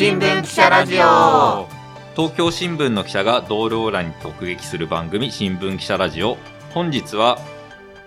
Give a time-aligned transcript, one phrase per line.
[0.00, 1.68] 新聞記者ラジオ
[2.16, 6.38] 東京新聞の記者が同僚らに突撃する番組新聞記者ラジオ
[6.72, 7.38] 本日は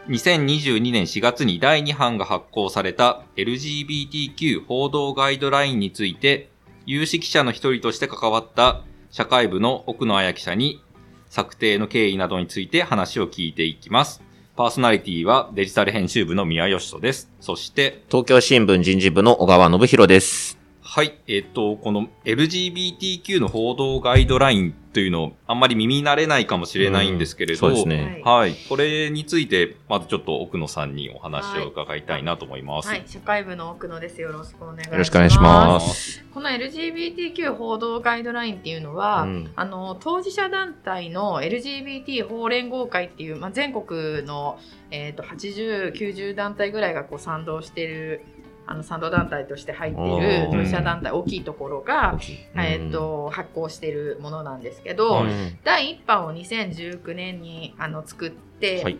[0.07, 6.49] 2022年4月に第2版が発行された LGBTQ 報道ガイドラインについて
[6.87, 8.81] 有識者の一人として関わった
[9.11, 10.83] 社会部の奥野彩記者に
[11.29, 14.23] 策定の経緯などについて話を聞いていきます。
[14.55, 17.29] パーソナリティはデジタル編集部の宮義人です。
[17.39, 20.62] そして、東京新聞人事部の小川信弘です。
[20.95, 21.17] はい。
[21.25, 28.21] えっ、と、この LGBTQ の報道ガイドラインというの、あんまり耳慣れないかもしれないんですけれど、そうですね。
[28.23, 28.53] はい。
[28.69, 32.89] これについて、まずちょっと奥野さんにお話を伺いたいなと思います。
[32.89, 34.21] はい、社会部の奥野です。
[34.21, 34.91] よろしくお願いします。
[34.91, 36.23] よろしくお願いします。
[36.31, 44.59] この LGBTQ 報道ガイドラインっていうのは、うんあの当事者団体の LGBT 法連合会っていう、まあ、全国の、
[44.91, 48.21] えー、と80、90団体ぐらいがこう賛同している
[48.65, 52.17] あの賛同団体として入っているうん当事者団体大きいところが、
[52.55, 55.23] えー、うんと発行しているものなんですけど、
[55.63, 58.97] 第1版を2019年にあの作って、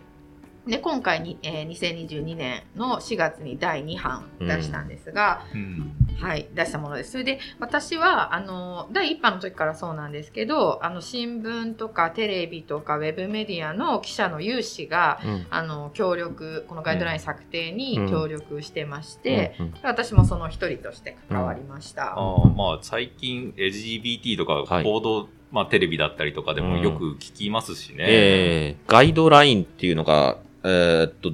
[0.66, 5.92] はいで今回に、えー2022年の4月に第2版出したんですが、うん。
[6.22, 7.12] はい、出したものです。
[7.12, 15.48] それで私はあの第1版の時からそうなんですけどあの新聞とかテレビとかウェブメディアの記者の有志がうん。
[15.50, 18.10] あの協力このガイドライン策定にうん。
[18.10, 22.14] 協力してまして、うん私もその一人として関わりました。
[22.14, 24.84] あーまあ、最近 LGBT とかはい。
[24.86, 27.98] 報道、まあ、テレビだったりとかでもよく聞きますしね。
[28.08, 31.34] えーガイドラインっていうのが、えーっと、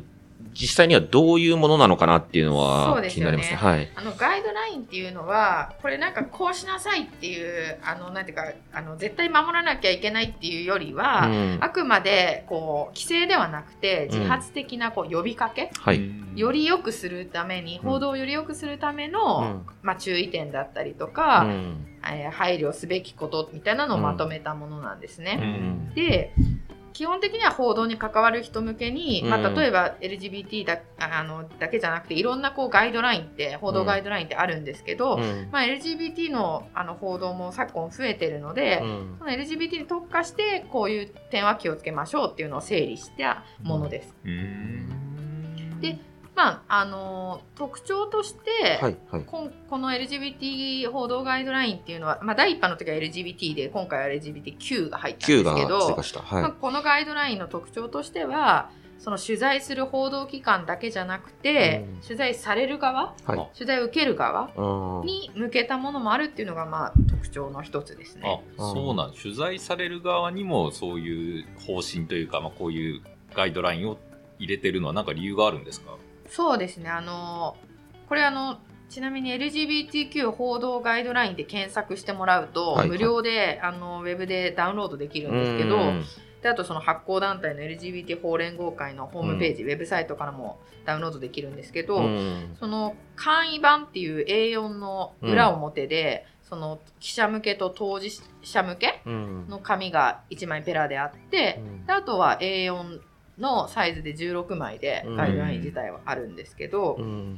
[0.53, 3.55] 実際にはどういうものなのかなっていうのそは気になりますね。
[3.55, 3.89] はい。
[3.95, 15.97] あのガイドラインっていうのはこれなんかこうしなさいっていうあのなんていうかあの絶対守らなきゃいけないっていうよりは、うんあくまでこう規制ではなくて自発的なこう呼びかけ、はい。
[15.97, 25.35] うんより良くするためにん報道をより良くするためうの、んまあ、注意点だったりとうか、んえー配慮すべきことみたいなのをまとめたものなんですうね。
[25.35, 26.31] んで
[26.93, 35.49] 基本的には報道に関わる人向けに、まあ、うん例えば LGBT だあのだけじゃなくていろんなこうガイドラインって報道ガイドラインってあるんですけど、うん。
[35.51, 39.15] まあ、LGBT のあの報道も昨今増えてるので、うん。
[39.19, 44.15] その LGBT に特化してこういう点は気をつけましょうっていうのを整理したものです。
[44.25, 45.79] うん。
[45.81, 45.97] で
[46.39, 48.97] まああの特徴として、はい。
[49.11, 49.23] はい。
[49.25, 56.21] こんこの LGBT 報道ガイドラインっていうのは、まあ、第1版の時は LGBT で今回は LGBTQ が入ったんで Q がすけど追加した。
[56.21, 63.31] まあ、はこのガイドラインの特徴としてはその取材する報道機関だけじゃなくて、うん取材される側い。
[63.31, 63.49] はい。
[63.53, 68.43] 取材を受ける側うんに向けたものもあるっていうのがまあ特徴の一つですあね。
[68.57, 73.01] そうなん取材される側にもそういう方針というか、まあ、こういう
[73.35, 73.97] ガイドラインを
[74.39, 75.97] 入れてるのは何か理由があるんですか？
[76.29, 76.89] そうですね。
[76.89, 77.57] あの
[78.07, 78.59] これあの
[78.89, 86.03] ちなみに LGBTQ 報道ガイドラインで検索してもらうと、はい無料であのウェブでダウンロードできるんですけど、うん
[86.41, 92.55] であとその発行団体の LGBT 法連合会のホームページ、ウェブサイトからもダウンロードできるんですけど、うん。
[92.59, 99.47] その簡易版っていう A4 の裏表で、その記者向けと当事者向けうん。
[99.49, 103.01] の紙が1枚ペラであって、であとは A4
[103.39, 105.15] のサイズで16枚でうん。
[105.15, 107.37] ガイドライン自体はあるんですけど、うん。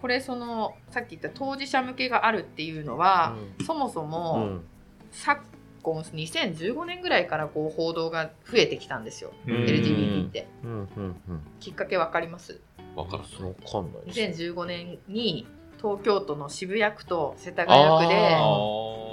[0.00, 3.36] これそのさっき言った当事者向けがあるっていうのは、
[3.66, 4.64] そもそも、うん。
[5.10, 5.42] 昨
[5.82, 9.54] 今2015年ぐらいからこう報道が増えてきたんですよ、うん。
[9.54, 10.46] LGBT って。
[10.62, 10.70] うん。
[10.70, 10.88] うん。
[10.96, 11.40] うん。
[11.60, 12.60] きっかけわかります？
[12.94, 14.42] わからんないです。
[14.42, 15.46] 2015年に
[15.82, 18.40] 東京都の渋谷区と世田谷区であ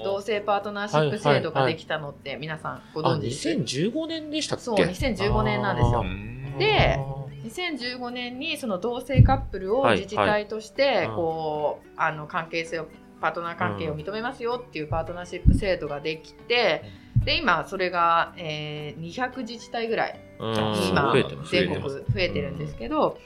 [0.04, 3.22] 同性パートナーシップ制度ができたのって皆さんごあ存知。
[3.24, 4.64] です2015年でしたっけ？
[4.66, 6.02] そう2015年なんですよ。
[6.02, 7.00] うんで
[7.44, 11.16] 2015年にその同性カップルをはい自治体としてうん。
[11.16, 12.88] こうあの関係性を
[13.22, 16.84] パートナー関係を認めますよっていうパートナーシップ制度ができて
[17.24, 20.54] で今それが、えー200自治体ぐらいうん。
[20.54, 21.96] 今全国増えてます。
[22.14, 23.18] 増えてるんですけど、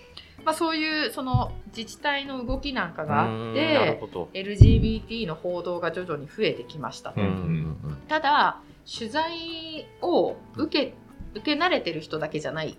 [0.46, 4.00] まあ、そういうその自治体の動きなんかがあって
[4.34, 7.13] LGBT の報道が徐々に増えてきました
[8.08, 10.94] ただ取材を受け
[11.36, 12.78] 受け慣れてる人だけじゃない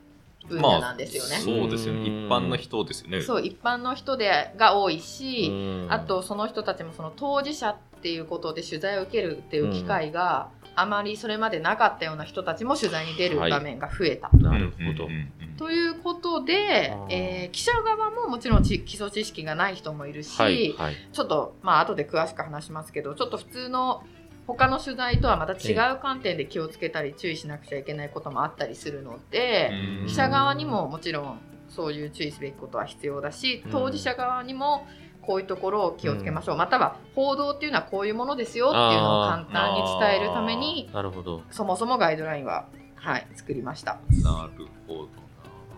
[0.49, 1.37] 分野なんですよね。
[1.37, 2.01] そうですよね。
[2.01, 3.21] うん一般の人ですよね。
[3.23, 14.31] そう一般の人でが多いうんし、うんあとその人たちもその当事者っていうことで取材を受けるっていう機会が、あまりそれまでなかったような人たちも取材に出る場面が増えた。
[14.39, 15.07] なるほど。
[15.07, 15.57] うんうんうん。
[15.57, 20.97] ということでえー記者側ももちろんち基礎知識がない人もいるし、はいはい。
[21.13, 24.03] ちょっとまあ後で詳しく話しますけどちょっと普通の
[24.47, 29.71] 他の取材とはまた違う観点で気をつけたり注意しなくちゃいけないこともあったりするので、
[30.01, 30.07] うん。
[30.07, 31.39] 記者側にももちろん
[31.69, 33.71] そういう注意すべきことは必要だしうん。
[33.71, 34.87] 当事者側にも
[35.31, 41.43] こういうところを気をつけましょう、または報道っていうのはこういうものですよっていうのを簡単に伝えるためになるほど。
[41.53, 42.67] そもそもガイドラインは、
[42.97, 44.01] はい、作りました。
[44.25, 45.09] なるほどな。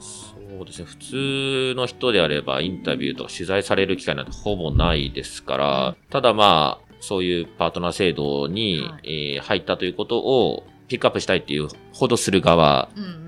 [0.01, 0.87] そうですね。
[0.87, 13.23] 普通の人であればインタビューとか取材される機会なんてほぼないですから、ただまあ、そういうパートナー制度に、はいえー入ったということをピックアップしたいっていうほどする側うんうん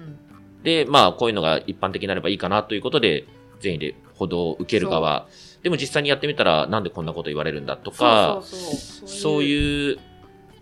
[0.62, 3.26] で、まあ、こういうのが一般的になればいいかなということで、
[3.60, 5.26] 善意で歩道を受ける側。
[5.62, 9.98] でも実際にやってみたら、なんでこんなこと言われるんだとか、そういう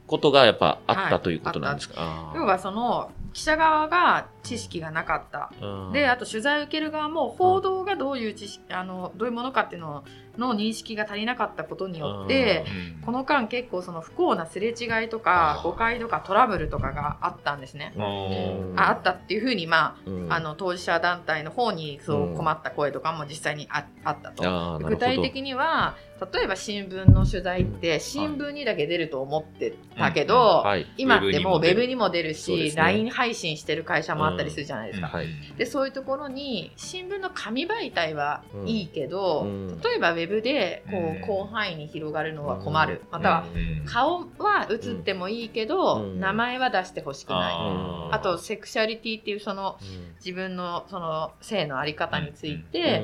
[0.06, 2.32] ことがやっぱあっはいたということなんですか？
[2.36, 5.50] 要はその記者側が知識がなかった。
[5.60, 5.92] うん。
[5.92, 10.04] であと取材を受ける側も報道がどういう知識あのどういうものかっていうの
[10.38, 12.64] の認識が足りなかったことによって
[12.98, 13.02] うん。
[13.02, 17.92] この間結構その不幸なすれ違いとか誤解とかトラブルとかがあったんですね。
[17.96, 18.74] うん。
[18.78, 20.32] ああったっていうふうにまうん。
[20.32, 24.78] ああの当事者団体の方にそううん困った声とかも実際にああったと。
[24.84, 25.96] 具体的には
[26.32, 30.86] 例えば新聞の取材って新聞にだけ出ると思ってたけど、はい。
[30.96, 32.72] 今ってもうウェブにも出るし、ね。
[32.76, 35.08] LINE 配信してる会社もあったりするじゃないですか。
[35.08, 35.26] はい。
[35.56, 39.80] でそういうところに新聞の紙媒体はいいけど、うん。
[39.80, 43.84] 例えばウェブでこう広範囲に広がるのは困る、またはうん。
[43.86, 46.20] 顔は映ってもいいけど、うん。
[46.20, 48.14] 名前は出してほしくない、あー。
[48.14, 50.14] あとセクシャリティっていうそのうん。
[50.24, 52.62] 自分のその性のあり方についうん。
[52.62, 53.02] て、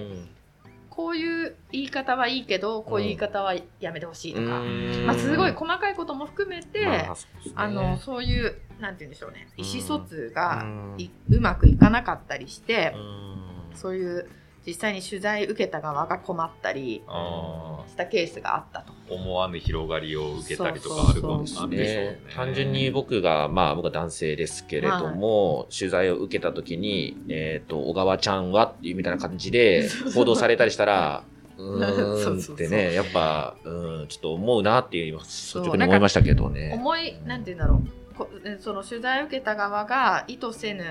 [0.99, 5.07] こういう言い方はいいけどこういう言い方はやめてほしいとか、うん。
[5.07, 7.53] まあ、すごい細かいことも含めて、まあそうね。
[7.55, 9.47] あのそういうなんて言うんでしょうね。
[9.57, 10.97] 意思疎通がうん。
[10.99, 13.77] いうまくいかなかったりして、うん。
[13.77, 14.29] そういう
[14.69, 18.93] 実際に取材受けた側が困ったりあしたケースがあったと。
[18.93, 22.21] ー思わぬ広がりを受けたりとかあるかもしれないでしょうねね。
[22.35, 31.25] 単純に僕が、まあ僕は男性ですけれども、取材を受けた時に、えっ、と、小川ちゃんはっていうみたいな感じで 報道されたりしたら、
[31.57, 36.73] うーんってね、やっぱ、うん、ちょっと思うなっていう、率直に思いましたけどね。
[36.75, 38.29] 思いなんて言うんだろうこ
[38.61, 40.85] その取材を受けた側が意図せぬ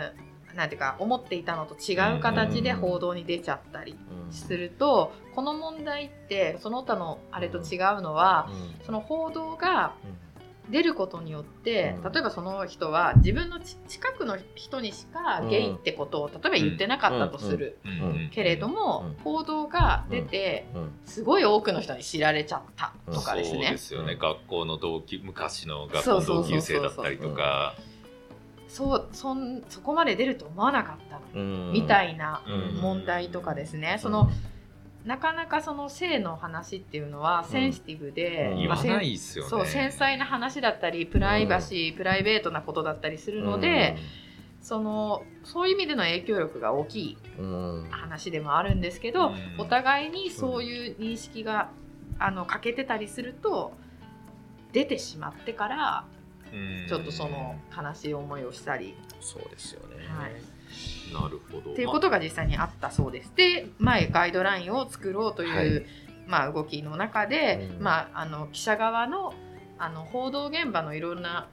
[0.58, 3.96] なんていうか思っていたのと違う形で報道に出ちゃったり
[4.28, 4.34] うん。
[4.34, 8.50] すると、この問題ってその他のあれと違うのは、
[8.80, 8.86] うん。
[8.86, 9.94] その報道が
[10.70, 12.12] 出ることによって、うん。
[12.12, 17.78] 例えばその人は自分のち近くの人にしかゲイってことを例えば言ってなかったとする、
[18.32, 19.24] けれども、うん。
[19.24, 20.92] 報道が出て、うん。
[21.06, 23.72] すごい多くの人に知られちゃったとかですそうね。
[23.72, 24.16] ですよね。
[24.16, 27.76] 学校の同級、昔の学校のそうそうそうそう同級生だったりとか。
[27.78, 27.87] そうそ
[28.68, 31.72] んそこまで出ると思わなかったうん。
[31.74, 32.82] みたいなうん。
[32.82, 34.30] 問題とかですね、その
[35.06, 38.58] なかなかその性の話っていうのはセンシティブで、うん。
[38.58, 39.50] 言わまあせんないですよね。
[39.50, 43.96] そう繊細な話だったりプライバシー、プライベートなことだったりするので、
[44.62, 49.36] そのそういう意味での影響力が大きいうん、うん話でもあるんですけど、うん。
[49.60, 51.70] お互いにそういう認識が、
[52.20, 53.74] あの欠けてたりすると
[54.74, 56.17] 出てしまってからうん
[56.88, 59.96] ちょっとその悲しい思いをしたり、そうですよね。
[60.08, 61.72] はい、なるほど。
[61.74, 63.32] っていうことが実際にあったそうです。
[63.36, 65.86] で、前ガイドラインを作ろうという、はい
[66.28, 69.34] まあ、動きの中で、うんまあ、あの記者側の
[69.80, 71.48] あの報道現場のいろんな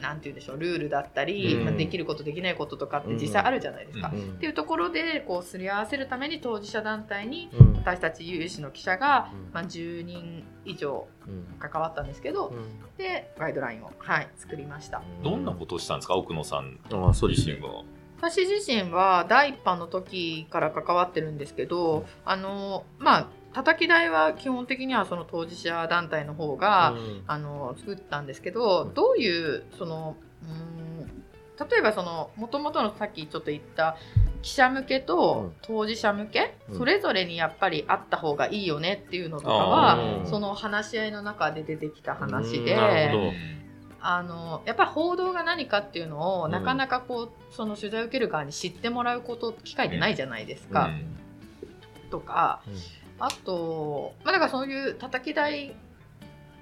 [0.00, 1.64] なんて言うんでしょうルールだったり、うん。
[1.64, 4.10] まあ、できることできないこととかって実際あるじゃないですか。
[4.12, 4.28] うんうん。
[4.30, 7.72] っていうところでこうすり合わせるために当事者団体にうん。
[7.74, 9.52] 私たち有志の記者が、うん。
[9.52, 11.58] まあ、10人以上うん。
[11.58, 12.52] 関わったんですけど、
[12.96, 15.02] でガイドラインを、はい、作りました。
[15.22, 16.78] どんなことをしたんですか、奥野さん。
[16.88, 17.60] 自身。
[17.60, 17.84] は。
[18.18, 23.28] 私自身は第一版の時から関わってるんですけどあのまあ
[23.58, 27.22] 叩き台は基本的にはその当事者団体の方が、うん。
[27.26, 33.96] あの作ったんですけどどういうそのうーん例えばそのもともとのさっきちょっと言った
[34.42, 36.78] 記者向けと当事者向け、うん。
[36.78, 40.26] それぞれにやっぱりあった方がいいよねっていうのとかは、あー。
[40.26, 42.64] その話し合いの中で出てきた話うん。
[42.64, 42.76] で。
[44.00, 46.52] あのやっぱり報道が何かっていうのを、うん。
[46.52, 50.90] なかなかこうその取材を受ける側に知ってもらうこと機会ってないじゃないですか、
[52.12, 52.62] とか
[53.18, 55.74] あと、まあ、だからそういう叩き台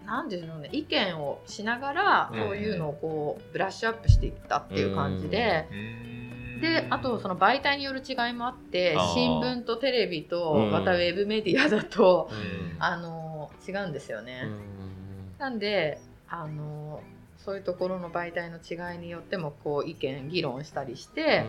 [0.06, 2.40] なんでしょうね意見をしながらうん。
[2.40, 5.66] そういうのをこうブラッシュアップしていったっていう感じで。
[5.70, 6.60] うん。
[6.60, 10.70] であとその媒体による違いもあって新聞とテレビとうん。
[10.70, 12.82] またウェブメディアだと、うん。
[12.82, 14.42] あの違うんですよね。
[14.44, 15.38] うん。
[15.38, 17.02] なんであの
[17.36, 21.44] そういうところの媒体の違いによってもこう意見議論したりして、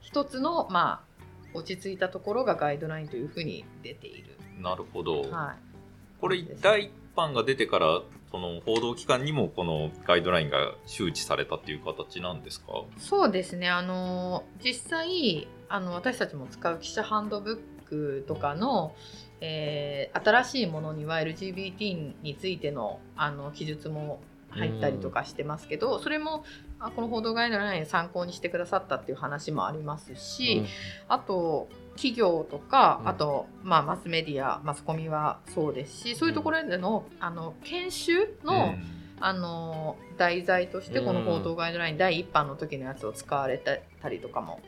[0.00, 1.02] 一つのま
[1.54, 4.39] あ落ち着いたところがガイドラインというふうに出ている。
[4.60, 5.22] なるほど。
[5.22, 5.54] は
[6.20, 12.72] これ第一版が出てからその報道機関にもこのガイドラインが周知されたっていう形なんですか？
[12.96, 13.68] い、そうですね。
[13.68, 18.94] あの実際あの私たちも使う記者ハンドブックとかの、
[19.40, 26.44] えー、新しいものには LGBT についてのあの記述も入ったりとかしてますけど、それも
[26.78, 30.64] あこの報道ガイドライン参考にしてくださったっていう話もありますし、
[31.08, 38.12] あと企業とか、あと、まあ、マスメディアマスコミはそうですしそういうところでのあの研修
[38.44, 38.74] の、
[39.22, 44.60] あの題材としてこの報道ガイドライン第1版の時のやつを使われたりとかも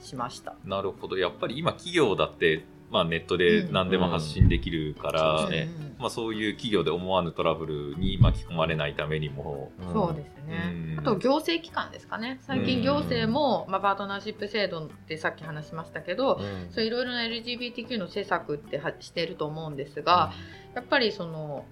[0.00, 0.54] しました。
[0.64, 1.18] なるほど。
[1.18, 5.50] やっぱり今企業だってまあ、ネットで何でも発信できるから、うん。
[5.50, 5.68] ね
[5.98, 12.38] まあ、そういう企業で思わぬトラブルに巻き込まれないためにも、そうですね、あと行政機関ですかね。
[12.42, 16.40] 最近行政も、まあ、パートナーシップ制度ってさっき話しましたけど、
[16.70, 20.32] そういろいろな LGBTQ の施策ってはしてると思うんですが、
[20.74, 21.64] やっぱりその、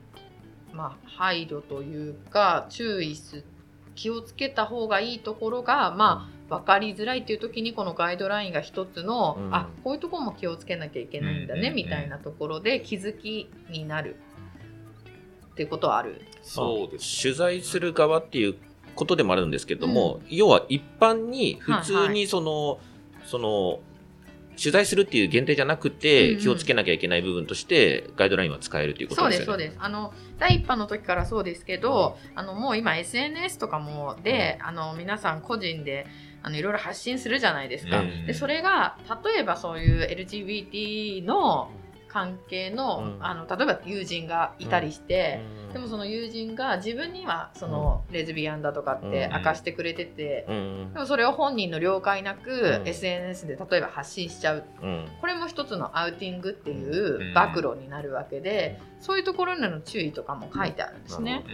[0.72, 3.44] まあ、配慮というか注意す
[3.94, 14.16] 気をつけた方がいいところが、まあ、分かりづらいっていう時にこのガイドラインが一つの、うん、あこういうところも気をつけなきゃいけないんだね、みたいなところで気づきになる
[15.52, 16.22] っていうことはある？
[16.42, 18.54] そうです、取材する側っていう
[18.94, 22.76] ことでもあるんですけども、うん、要は一般に普通にその、はいは
[23.24, 23.80] い、その
[24.56, 29.44] 取材するっていう限定じゃなくて、気をつけなきゃいけない部分として、ガイドラインは使えるということですよね。
[29.44, 29.84] そうです、そうです。
[29.84, 36.06] あの、第一版の時からそうですけど、うん、あの、もう今 SNS とかもで、うん、あの、皆さん個人で、
[36.46, 38.04] あのいろいろ発信するじゃないですか。
[38.24, 41.72] でそれが例えばそういう LGBT の
[42.06, 45.40] 関係の,、あの例えば友人がいたりして、
[45.72, 50.46] でもその友人が自分にはそのレズビアンだとかって明かしてくれてて、
[50.94, 54.64] でもそれを本人の了解なく、SNS で例えば発信しちゃう、
[55.20, 61.44] これも一つのアウティングっていう暴露になるわけで、そういうところへの注意とかも書いてあるんですね。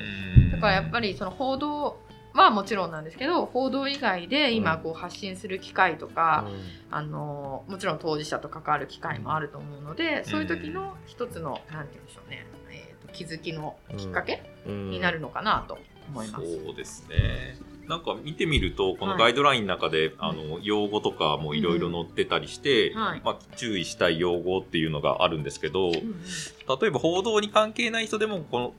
[0.53, 1.99] だからやっぱりその報道
[2.35, 16.65] はもちろんなんですけど報道以外で今こう発信する機会とか、うん、あのもちろん当事者と関わる機会もあると思うので、そういう時の一つの何て言うんでしょうね、えーと、気づきのきっかけ、になるのかなと思います。
[16.65, 17.73] そうですね。
[17.89, 28.75] なんか見てみるとこのガイドラインの中で、はい、あの用語とかもいろいろ載ってたりして、まあ、注意したい用語っていうのがあるんですけど、うん、例えば報道に関係ない人でもこの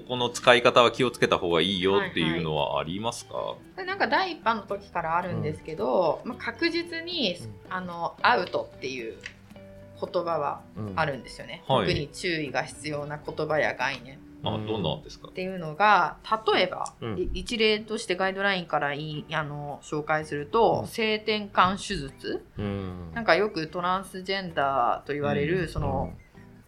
[0.00, 3.78] ここの使い方は気をつけた方がいいよっていうのはありますか、はい。
[3.78, 7.36] はい、なんか第一版の時からあるんですけど、うん、まあ、確実に、
[7.70, 9.16] あのアウトっていう
[10.00, 10.60] 言葉は
[10.96, 11.76] あるんですよね、うん。
[11.76, 14.18] はい、特に注意が必要な言葉や概念。
[14.44, 15.28] あどんなんですか？
[15.28, 16.18] っていうのが
[16.54, 26.12] 例えば、うん、一例としてガイドラインからいあの紹介すると、うん、性転換手術、うん、なんかよくトランスジェンダーと言われる、その、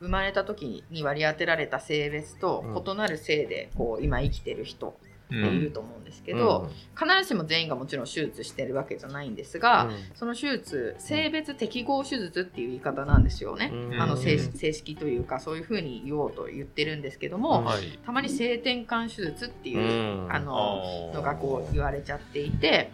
[0.01, 4.97] 生まれた時に割り当てられた性別と異なる性でこう今生きてる人
[5.31, 14.39] いると思うんですけど、必ずしも全員がもちろん手術してるわけじゃないんですが、その手術性別適合手術っていう言い方なんですよね、あの正
[14.73, 17.69] 式というかそういうふうに言おうと言ってるんですけども、
[18.07, 22.91] たまに性転換手術っていう、あののがこう言われちゃっていて、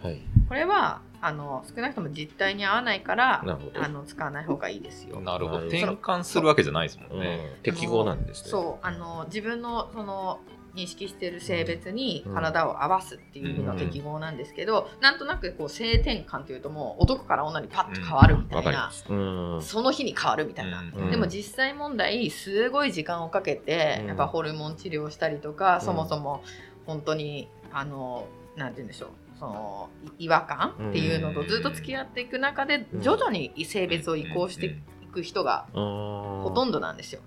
[0.47, 3.43] これはあの少なくとも実態に合わないから
[3.75, 5.19] あの使わない方がいいですよ。
[5.21, 5.67] なるほど。
[5.67, 7.57] 転換するわけじゃないですもんね。
[7.63, 8.49] 適合なんですね。
[8.51, 10.39] そうあの自分のその
[10.75, 19.13] 認識している性別に体を合わすっていう意味の適合なんですけど、うん、なんとなくこう性転換というともう男から女にパッと変わるみたいな、う
[19.57, 26.43] ん、その日に変わるみたいな、うん、でも実際問題すごい時間をかけてやっぱホルモン治療したりとか、そもそも
[26.85, 29.09] 本当にあのなんて言うんでしょう
[29.39, 37.21] その違和感っていうのとずっと付き合っていく中で徐々に性別を移行していく人がほとんどなんですよ。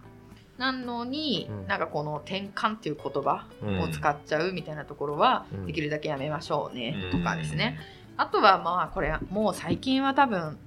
[0.57, 3.47] なのに、なんかこの転換っていう言葉
[3.81, 7.79] を使っちゃうみたいなところは、できるだけやめましょうねとかですね。
[8.17, 10.59] あとはまあこれもう最近は多分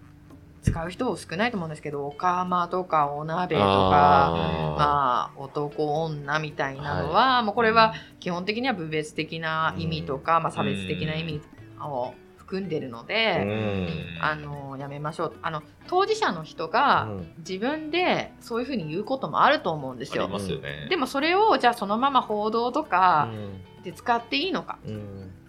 [0.61, 3.67] 使う人少ないと思うんですけどおかまとかお鍋とか
[4.77, 11.41] まあ男女みたいなのは、はい、もうこれは基本的には部別的な意味とか、まあ、差別的な意味
[11.79, 15.33] を含んでるので、あのやめましょう。
[15.41, 20.23] あの当事者の人が自分でそういうふうに言うこともあると思うんですよ。
[20.51, 23.29] よね、でもそれをじゃあそのまま報道とか
[23.85, 24.79] で使っていいのか。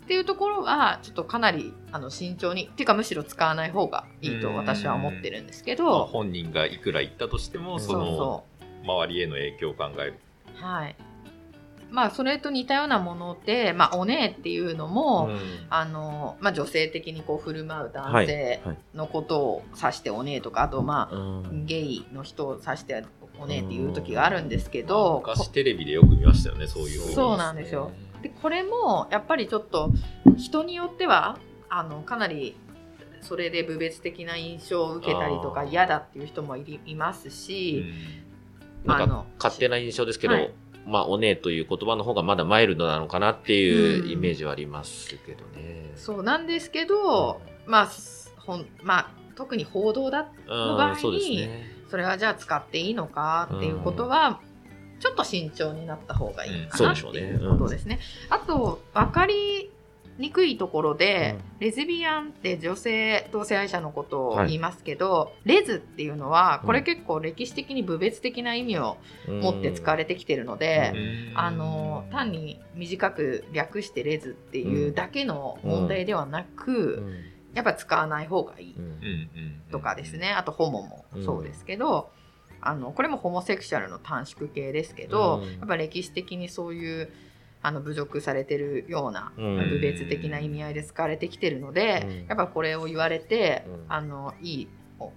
[0.02, 8.44] っていうところはちょっとかなりあの慎重にっていうかむしろ使わない方がいいと私は思ってるんですけど、まあ、本人がいくら言ったとしてもその
[8.84, 10.14] 周りへの影響を考える。
[10.54, 10.96] はい。
[11.90, 18.62] まあ、それと似たようなもので、まあ、お姉っていうのも、うん、あのまあ、女性的にこう振る舞う男性
[18.94, 23.04] のことを指してお姉とか、あと、まあ、ゲイの人を指して
[23.38, 27.90] お姉っていう時があるんですけど、昔テレビでよく見ましたよねそういうそうなんですよ
[28.22, 29.90] でこれもやっぱりちょっと
[30.36, 31.38] 人によっては
[31.68, 32.56] あのかなり
[33.20, 37.84] それで部別的な印象を受けたりとか嫌だっていう人もいますし、
[38.84, 40.52] なんか勝手な印象ですけど、はい、
[40.86, 45.90] まあ、おねえという言葉の方がまだマイルドなのかなっていうイメージはありますけどね。
[45.92, 47.90] うん、そうなんですけど、うん、まあ、
[48.38, 54.40] ほん、まあ、特に報道だの場合に、ね、それはじゃあ使っていいのかっていうことは、
[55.02, 57.98] ちょっと慎重になった方がいいかなっていうことですね。
[58.30, 59.68] あと分かり
[60.18, 70.92] にくいところで、うん、レズビアンって女性同性愛者のことを言いますけど、はい、レズっていうのはこれ結構歴史的に部別的な意味を持って使われてきてるので、
[71.34, 77.02] あの単に短く略してレズっていうだけの問題ではなく、
[77.54, 78.76] やっぱ使わない方がいい
[79.72, 80.30] とかですね。
[80.30, 82.10] あとホモもそうですけど。
[82.62, 87.12] あのこれもホモセクシャルの短縮系ですけど、やっぱ歴史的にそういう
[87.62, 94.68] あの侮辱されてるような部別的な意味合いで使われてきてるので、うん、やっぱこれを言われて、うん、あのいい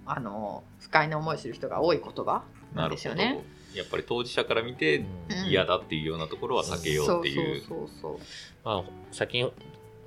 [0.06, 2.42] あの不快な思いする人が多い言葉
[2.74, 3.44] なんですよね。
[3.74, 5.04] やっぱり当事者から見て
[5.48, 7.62] 嫌だっていうようなところは避けようっていう。
[8.64, 9.52] まあ、最近ほ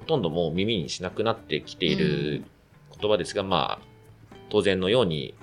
[0.08, 2.44] とんどもう耳にしなくなってきている
[3.00, 3.90] 言葉ですが、まあ
[4.50, 5.36] 当然のように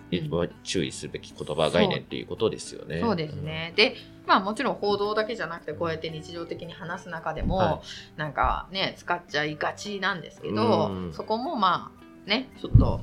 [0.62, 3.00] 注意すべき言葉概念っていうことですよね。
[3.00, 3.72] そうですね。
[3.76, 3.96] で、
[4.26, 7.82] まあもちろん報道だけじゃなくてこうやって日常的に話す中でも、は
[8.16, 11.90] い、なんかね使っちゃいがちなんですけど、そこもま
[12.26, 13.00] あねちょっと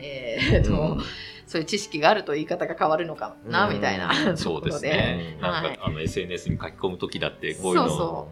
[0.00, 0.98] えー、と、
[1.46, 5.36] そういう知識があると言い方が変わるのかな、みたいなそうですね。
[5.40, 8.28] なんか、あの SNS に書き込む時だってこういうのを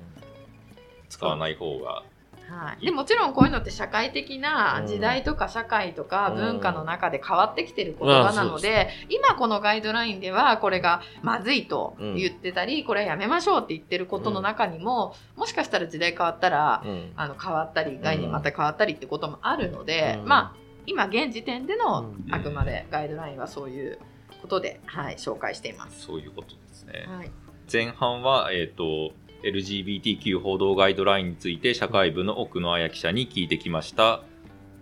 [1.08, 2.04] 使わない方が
[2.48, 16.84] はい、でもちろんこういうのって社会的な時代とか社会とか文化の中で変わってきてる言葉なので、今このガイドラインではこれがまずいと言ってたり、これはやめましょうって言ってることの中にも、もしかしたら時代変わったら、
[17.16, 23.98] あの変わったり概念また変わったりってこともあるので、まあ今現時点でのあくまでガイドラインはそういう
[24.40, 26.02] ことで、はい、紹介しています。
[26.02, 27.06] そういうことですね。
[27.08, 27.30] はい、
[27.70, 29.12] 前半は、えっ、ー、と
[29.46, 34.22] LGBTQ 報道ガイドラインについて社会部の奥野彩記者に聞いてきました。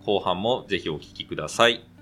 [0.05, 1.94] 後半もぜひお聞きください。